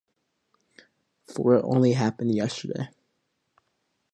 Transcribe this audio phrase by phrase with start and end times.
[1.31, 2.87] For it only happened yesterday.